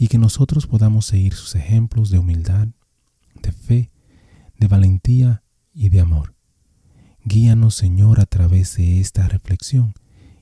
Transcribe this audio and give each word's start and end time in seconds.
y 0.00 0.08
que 0.08 0.16
nosotros 0.16 0.66
podamos 0.66 1.04
seguir 1.04 1.34
sus 1.34 1.54
ejemplos 1.54 2.08
de 2.08 2.18
humildad, 2.18 2.68
de 3.42 3.52
fe, 3.52 3.90
de 4.56 4.66
valentía 4.66 5.42
y 5.74 5.90
de 5.90 6.00
amor. 6.00 6.34
Guíanos, 7.22 7.74
Señor, 7.74 8.18
a 8.18 8.24
través 8.24 8.78
de 8.78 8.98
esta 8.98 9.28
reflexión 9.28 9.92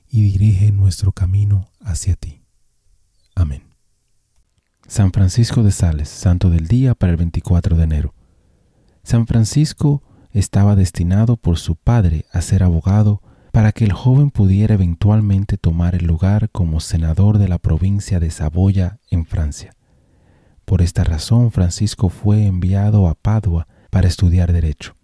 y 0.07 0.21
dirige 0.21 0.71
nuestro 0.71 1.11
camino 1.11 1.67
hacia 1.81 2.15
ti. 2.15 2.41
Amén. 3.35 3.63
San 4.87 5.11
Francisco 5.11 5.61
de 5.61 5.73
Sales, 5.73 6.07
Santo 6.07 6.49
del 6.49 6.69
Día 6.69 6.95
para 6.95 7.11
el 7.11 7.17
24 7.17 7.75
de 7.75 7.83
enero. 7.83 8.15
San 9.03 9.27
Francisco 9.27 10.01
estaba 10.31 10.77
destinado 10.77 11.35
por 11.35 11.59
su 11.59 11.75
padre 11.75 12.25
a 12.31 12.41
ser 12.41 12.63
abogado 12.63 13.21
para 13.51 13.71
que 13.71 13.85
el 13.85 13.93
joven 13.93 14.29
pudiera 14.29 14.75
eventualmente 14.75 15.57
tomar 15.57 15.95
el 15.95 16.05
lugar 16.05 16.49
como 16.51 16.79
senador 16.79 17.37
de 17.37 17.47
la 17.47 17.57
provincia 17.57 18.19
de 18.19 18.29
Saboya 18.29 18.99
en 19.09 19.25
Francia. 19.25 19.75
Por 20.65 20.81
esta 20.81 21.03
razón 21.03 21.51
Francisco 21.51 22.09
fue 22.09 22.45
enviado 22.45 23.07
a 23.07 23.15
Padua 23.15 23.67
para 23.89 24.07
estudiar 24.07 24.53
derecho. 24.53 24.95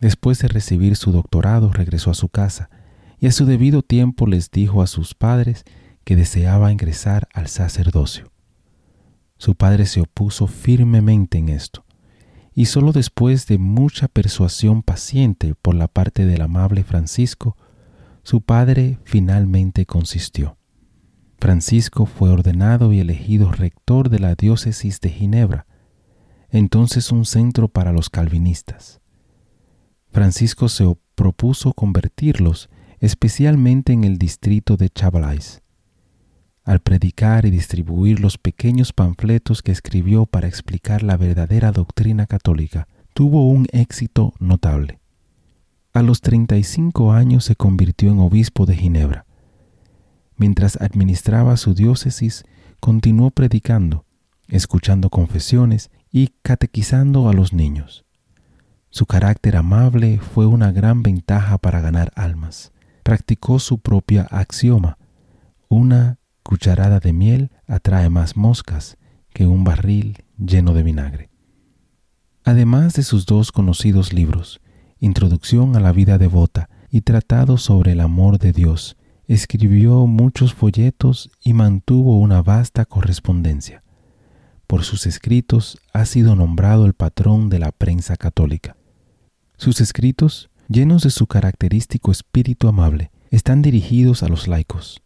Después 0.00 0.38
de 0.40 0.48
recibir 0.48 0.96
su 0.96 1.12
doctorado 1.12 1.72
regresó 1.72 2.10
a 2.10 2.14
su 2.14 2.28
casa 2.28 2.68
y 3.20 3.26
a 3.26 3.32
su 3.32 3.46
debido 3.46 3.82
tiempo 3.82 4.26
les 4.26 4.50
dijo 4.50 4.82
a 4.82 4.86
sus 4.86 5.14
padres 5.14 5.64
que 6.04 6.16
deseaba 6.16 6.72
ingresar 6.72 7.28
al 7.32 7.48
sacerdocio. 7.48 8.32
Su 9.38 9.54
padre 9.54 9.86
se 9.86 10.00
opuso 10.00 10.46
firmemente 10.46 11.38
en 11.38 11.48
esto, 11.48 11.84
y 12.52 12.66
solo 12.66 12.92
después 12.92 13.46
de 13.46 13.58
mucha 13.58 14.08
persuasión 14.08 14.82
paciente 14.82 15.54
por 15.54 15.74
la 15.74 15.88
parte 15.88 16.26
del 16.26 16.42
amable 16.42 16.84
Francisco, 16.84 17.56
su 18.24 18.40
padre 18.40 18.98
finalmente 19.04 19.86
consistió. 19.86 20.56
Francisco 21.38 22.06
fue 22.06 22.30
ordenado 22.30 22.92
y 22.92 23.00
elegido 23.00 23.52
rector 23.52 24.08
de 24.08 24.18
la 24.18 24.34
diócesis 24.34 25.00
de 25.00 25.10
Ginebra, 25.10 25.66
entonces 26.48 27.12
un 27.12 27.26
centro 27.26 27.68
para 27.68 27.92
los 27.92 28.08
calvinistas. 28.08 29.00
Francisco 30.10 30.68
se 30.68 30.96
propuso 31.14 31.74
convertirlos 31.74 32.70
especialmente 32.98 33.92
en 33.92 34.04
el 34.04 34.16
distrito 34.16 34.78
de 34.78 34.88
Chablais. 34.88 35.60
Al 36.62 36.80
predicar 36.80 37.44
y 37.44 37.50
distribuir 37.50 38.20
los 38.20 38.38
pequeños 38.38 38.94
panfletos 38.94 39.60
que 39.62 39.72
escribió 39.72 40.24
para 40.24 40.48
explicar 40.48 41.02
la 41.02 41.18
verdadera 41.18 41.72
doctrina 41.72 42.26
católica, 42.26 42.88
tuvo 43.12 43.50
un 43.50 43.66
éxito 43.72 44.32
notable. 44.38 45.03
A 45.94 46.02
los 46.02 46.20
35 46.22 47.12
años 47.12 47.44
se 47.44 47.54
convirtió 47.54 48.10
en 48.10 48.18
obispo 48.18 48.66
de 48.66 48.74
Ginebra. 48.74 49.26
Mientras 50.36 50.76
administraba 50.80 51.56
su 51.56 51.72
diócesis, 51.72 52.42
continuó 52.80 53.30
predicando, 53.30 54.04
escuchando 54.48 55.08
confesiones 55.08 55.92
y 56.10 56.30
catequizando 56.42 57.28
a 57.28 57.32
los 57.32 57.52
niños. 57.52 58.04
Su 58.90 59.06
carácter 59.06 59.54
amable 59.56 60.18
fue 60.18 60.46
una 60.46 60.72
gran 60.72 61.04
ventaja 61.04 61.58
para 61.58 61.80
ganar 61.80 62.10
almas. 62.16 62.72
Practicó 63.04 63.60
su 63.60 63.78
propia 63.78 64.22
axioma. 64.22 64.98
Una 65.68 66.18
cucharada 66.42 66.98
de 66.98 67.12
miel 67.12 67.52
atrae 67.68 68.10
más 68.10 68.36
moscas 68.36 68.98
que 69.32 69.46
un 69.46 69.62
barril 69.62 70.24
lleno 70.38 70.74
de 70.74 70.82
vinagre. 70.82 71.30
Además 72.42 72.94
de 72.94 73.04
sus 73.04 73.26
dos 73.26 73.52
conocidos 73.52 74.12
libros, 74.12 74.60
Introducción 75.00 75.76
a 75.76 75.80
la 75.80 75.92
vida 75.92 76.18
devota 76.18 76.68
y 76.90 77.02
Tratado 77.02 77.58
sobre 77.58 77.92
el 77.92 78.00
amor 78.00 78.38
de 78.38 78.52
Dios, 78.52 78.96
escribió 79.26 80.06
muchos 80.06 80.54
folletos 80.54 81.30
y 81.42 81.52
mantuvo 81.52 82.18
una 82.18 82.42
vasta 82.42 82.84
correspondencia. 82.84 83.82
Por 84.66 84.84
sus 84.84 85.06
escritos 85.06 85.78
ha 85.92 86.04
sido 86.04 86.36
nombrado 86.36 86.86
el 86.86 86.94
patrón 86.94 87.48
de 87.48 87.58
la 87.58 87.72
prensa 87.72 88.16
católica. 88.16 88.76
Sus 89.56 89.80
escritos, 89.80 90.50
llenos 90.68 91.02
de 91.02 91.10
su 91.10 91.26
característico 91.26 92.10
espíritu 92.10 92.68
amable, 92.68 93.10
están 93.30 93.62
dirigidos 93.62 94.22
a 94.22 94.28
los 94.28 94.48
laicos. 94.48 95.02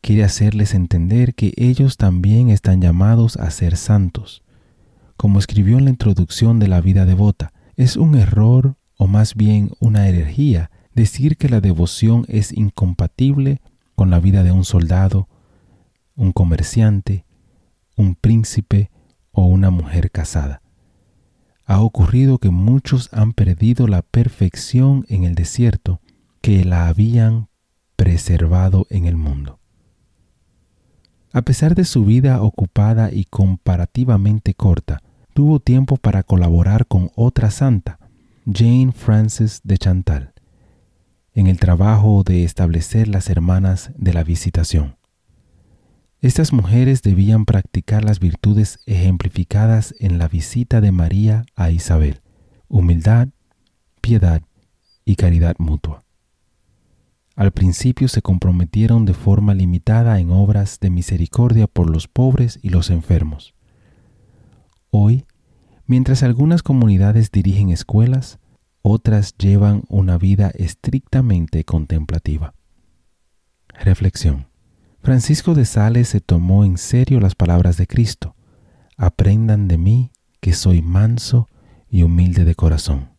Quiere 0.00 0.24
hacerles 0.24 0.74
entender 0.74 1.34
que 1.34 1.52
ellos 1.56 1.96
también 1.96 2.50
están 2.50 2.80
llamados 2.80 3.36
a 3.36 3.50
ser 3.50 3.76
santos. 3.76 4.42
Como 5.16 5.38
escribió 5.38 5.78
en 5.78 5.84
la 5.84 5.90
introducción 5.90 6.58
de 6.58 6.68
la 6.68 6.80
vida 6.80 7.04
devota, 7.04 7.52
es 7.78 7.96
un 7.96 8.16
error 8.16 8.74
o 8.96 9.06
más 9.06 9.36
bien 9.36 9.70
una 9.78 10.08
herejía 10.08 10.72
decir 10.94 11.36
que 11.36 11.48
la 11.48 11.60
devoción 11.60 12.24
es 12.26 12.52
incompatible 12.52 13.60
con 13.94 14.10
la 14.10 14.18
vida 14.18 14.42
de 14.42 14.50
un 14.50 14.64
soldado, 14.64 15.28
un 16.16 16.32
comerciante, 16.32 17.24
un 17.96 18.16
príncipe 18.16 18.90
o 19.30 19.46
una 19.46 19.70
mujer 19.70 20.10
casada. 20.10 20.60
Ha 21.66 21.80
ocurrido 21.80 22.38
que 22.38 22.50
muchos 22.50 23.10
han 23.12 23.32
perdido 23.32 23.86
la 23.86 24.02
perfección 24.02 25.04
en 25.08 25.22
el 25.22 25.36
desierto 25.36 26.00
que 26.40 26.64
la 26.64 26.88
habían 26.88 27.48
preservado 27.94 28.88
en 28.90 29.06
el 29.06 29.16
mundo. 29.16 29.60
A 31.32 31.42
pesar 31.42 31.76
de 31.76 31.84
su 31.84 32.04
vida 32.04 32.42
ocupada 32.42 33.12
y 33.12 33.24
comparativamente 33.26 34.54
corta, 34.54 35.00
tuvo 35.38 35.60
tiempo 35.60 35.96
para 35.96 36.24
colaborar 36.24 36.88
con 36.88 37.12
otra 37.14 37.52
santa, 37.52 38.00
Jane 38.52 38.90
Frances 38.90 39.60
de 39.62 39.78
Chantal, 39.78 40.32
en 41.32 41.46
el 41.46 41.60
trabajo 41.60 42.24
de 42.24 42.42
establecer 42.42 43.06
las 43.06 43.30
hermanas 43.30 43.92
de 43.96 44.12
la 44.14 44.24
visitación. 44.24 44.96
Estas 46.20 46.52
mujeres 46.52 47.02
debían 47.02 47.44
practicar 47.44 48.04
las 48.04 48.18
virtudes 48.18 48.80
ejemplificadas 48.86 49.94
en 50.00 50.18
la 50.18 50.26
visita 50.26 50.80
de 50.80 50.90
María 50.90 51.44
a 51.54 51.70
Isabel, 51.70 52.20
humildad, 52.66 53.28
piedad 54.00 54.42
y 55.04 55.14
caridad 55.14 55.54
mutua. 55.60 56.02
Al 57.36 57.52
principio 57.52 58.08
se 58.08 58.22
comprometieron 58.22 59.04
de 59.04 59.14
forma 59.14 59.54
limitada 59.54 60.18
en 60.18 60.32
obras 60.32 60.80
de 60.80 60.90
misericordia 60.90 61.68
por 61.68 61.88
los 61.88 62.08
pobres 62.08 62.58
y 62.60 62.70
los 62.70 62.90
enfermos. 62.90 63.54
Hoy 65.00 65.28
Mientras 65.86 66.24
algunas 66.24 66.64
comunidades 66.64 67.30
dirigen 67.30 67.70
escuelas, 67.70 68.40
otras 68.82 69.34
llevan 69.38 69.84
una 69.88 70.18
vida 70.18 70.50
estrictamente 70.54 71.62
contemplativa. 71.64 72.52
Reflexión. 73.68 74.48
Francisco 75.00 75.54
de 75.54 75.64
Sales 75.64 76.08
se 76.08 76.20
tomó 76.20 76.64
en 76.64 76.76
serio 76.76 77.20
las 77.20 77.34
palabras 77.34 77.78
de 77.78 77.86
Cristo. 77.86 78.34
Aprendan 78.98 79.66
de 79.66 79.78
mí 79.78 80.10
que 80.40 80.52
soy 80.52 80.82
manso 80.82 81.48
y 81.88 82.02
humilde 82.02 82.44
de 82.44 82.54
corazón. 82.54 83.12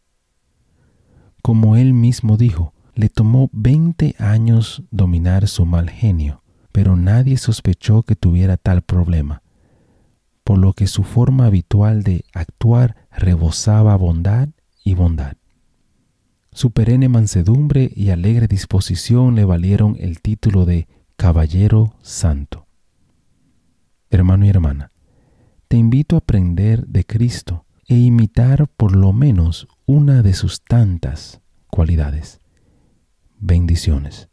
Como 1.42 1.76
él 1.76 1.94
mismo 1.94 2.38
dijo, 2.38 2.74
le 2.94 3.10
tomó 3.10 3.50
20 3.54 4.16
años 4.20 4.84
dominar 4.92 5.48
su 5.48 5.66
mal 5.66 5.90
genio, 5.90 6.44
pero 6.72 6.96
nadie 6.96 7.38
sospechó 7.38 8.04
que 8.04 8.16
tuviera 8.16 8.58
tal 8.58 8.82
problema 8.84 9.42
por 10.50 10.58
lo 10.58 10.74
que 10.74 10.88
su 10.88 11.04
forma 11.04 11.46
habitual 11.46 12.02
de 12.02 12.26
actuar 12.34 12.96
rebosaba 13.12 13.96
bondad 13.96 14.50
y 14.84 14.96
bondad. 14.96 15.38
Su 16.52 16.72
perenne 16.72 17.08
mansedumbre 17.08 17.92
y 17.96 18.10
alegre 18.10 18.48
disposición 18.48 19.36
le 19.36 19.46
valieron 19.46 19.96
el 20.00 20.22
título 20.22 20.66
de 20.66 20.88
Caballero 21.18 21.94
Santo. 22.02 22.66
Hermano 24.10 24.44
y 24.48 24.50
hermana, 24.50 24.92
te 25.68 25.78
invito 25.78 26.16
a 26.16 26.18
aprender 26.18 26.88
de 26.88 27.06
Cristo 27.06 27.68
e 27.88 27.98
imitar 27.98 28.68
por 28.70 28.96
lo 28.96 29.14
menos 29.14 29.68
una 29.86 30.24
de 30.24 30.34
sus 30.34 30.64
tantas 30.64 31.42
cualidades. 31.68 32.40
Bendiciones. 33.38 34.30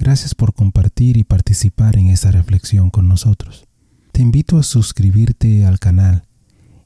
Gracias 0.00 0.34
por 0.34 0.54
compartir 0.54 1.18
y 1.18 1.24
participar 1.24 1.98
en 1.98 2.06
esta 2.06 2.30
reflexión 2.30 2.88
con 2.88 3.06
nosotros. 3.06 3.66
Te 4.12 4.22
invito 4.22 4.56
a 4.56 4.62
suscribirte 4.62 5.66
al 5.66 5.78
canal 5.78 6.24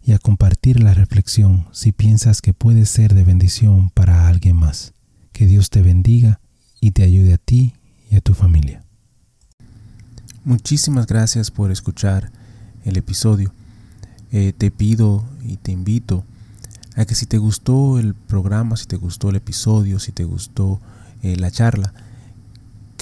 y 0.02 0.14
a 0.14 0.18
compartir 0.18 0.82
la 0.82 0.94
reflexión 0.94 1.68
si 1.70 1.92
piensas 1.92 2.42
que 2.42 2.54
puede 2.54 2.86
ser 2.86 3.14
de 3.14 3.22
bendición 3.22 3.90
para 3.90 4.26
alguien 4.26 4.56
más. 4.56 4.94
Que 5.30 5.46
Dios 5.46 5.70
te 5.70 5.80
bendiga 5.80 6.40
y 6.80 6.90
te 6.90 7.04
ayude 7.04 7.34
a 7.34 7.38
ti 7.38 7.74
y 8.10 8.16
a 8.16 8.20
tu 8.20 8.34
familia. 8.34 8.82
Muchísimas 10.42 11.06
gracias 11.06 11.52
por 11.52 11.70
escuchar 11.70 12.32
el 12.84 12.96
episodio. 12.96 13.54
Eh, 14.32 14.52
te 14.58 14.72
pido 14.72 15.24
y 15.44 15.58
te 15.58 15.70
invito 15.70 16.24
a 16.96 17.04
que 17.04 17.14
si 17.14 17.26
te 17.26 17.38
gustó 17.38 18.00
el 18.00 18.14
programa, 18.14 18.76
si 18.76 18.86
te 18.86 18.96
gustó 18.96 19.30
el 19.30 19.36
episodio, 19.36 20.00
si 20.00 20.10
te 20.10 20.24
gustó 20.24 20.80
eh, 21.22 21.36
la 21.36 21.52
charla, 21.52 21.94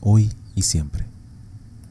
hoy 0.00 0.30
y 0.54 0.62
siempre. 0.62 1.06